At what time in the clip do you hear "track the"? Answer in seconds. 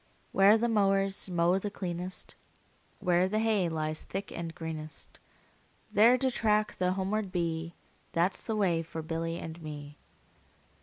6.31-6.93